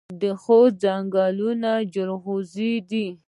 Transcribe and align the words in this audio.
د 0.21 0.23
خوست 0.41 0.73
ځنګلونه 0.83 1.71
جلغوزي 1.93 2.73
دي 2.89 3.07